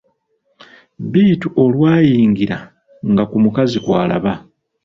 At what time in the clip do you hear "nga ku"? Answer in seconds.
3.11-3.35